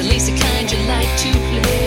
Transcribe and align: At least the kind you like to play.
At 0.00 0.06
least 0.06 0.28
the 0.28 0.38
kind 0.38 0.72
you 0.72 0.78
like 0.86 1.14
to 1.18 1.30
play. 1.30 1.79